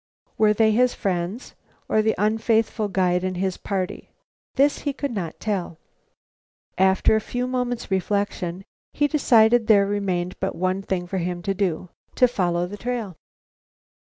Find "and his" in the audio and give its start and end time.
3.23-3.57